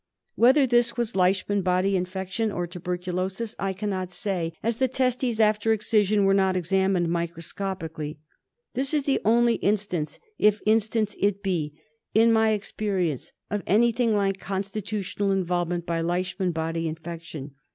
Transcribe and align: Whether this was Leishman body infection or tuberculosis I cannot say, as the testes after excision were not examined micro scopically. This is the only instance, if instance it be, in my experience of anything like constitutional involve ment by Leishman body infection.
Whether 0.33 0.65
this 0.65 0.97
was 0.97 1.15
Leishman 1.15 1.61
body 1.61 1.95
infection 1.95 2.51
or 2.51 2.65
tuberculosis 2.65 3.55
I 3.59 3.71
cannot 3.73 4.09
say, 4.09 4.53
as 4.63 4.77
the 4.77 4.87
testes 4.87 5.39
after 5.39 5.73
excision 5.73 6.25
were 6.25 6.33
not 6.33 6.55
examined 6.57 7.09
micro 7.09 7.41
scopically. 7.41 8.17
This 8.73 8.95
is 8.95 9.03
the 9.03 9.21
only 9.23 9.57
instance, 9.57 10.17
if 10.39 10.59
instance 10.65 11.15
it 11.19 11.43
be, 11.43 11.79
in 12.15 12.33
my 12.33 12.49
experience 12.49 13.31
of 13.51 13.61
anything 13.67 14.15
like 14.15 14.39
constitutional 14.39 15.31
involve 15.31 15.69
ment 15.69 15.85
by 15.85 16.01
Leishman 16.01 16.51
body 16.51 16.87
infection. 16.87 17.51